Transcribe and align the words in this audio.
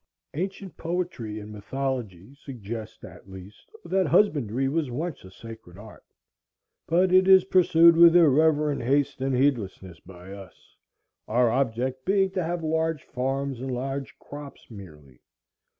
Ancient 0.33 0.75
poetry 0.77 1.39
and 1.39 1.51
mythology 1.51 2.33
suggest, 2.33 3.05
at 3.05 3.29
least, 3.29 3.69
that 3.85 4.07
husbandry 4.07 4.67
was 4.67 4.89
once 4.89 5.23
a 5.23 5.29
sacred 5.29 5.77
art; 5.77 6.03
but 6.87 7.13
it 7.13 7.27
is 7.27 7.43
pursued 7.45 7.95
with 7.95 8.15
irreverent 8.15 8.81
haste 8.81 9.21
and 9.21 9.35
heedlessness 9.35 9.99
by 9.99 10.31
us, 10.33 10.75
our 11.27 11.51
object 11.51 12.03
being 12.03 12.31
to 12.31 12.43
have 12.43 12.63
large 12.63 13.03
farms 13.03 13.61
and 13.61 13.71
large 13.71 14.17
crops 14.17 14.71
merely. 14.71 15.21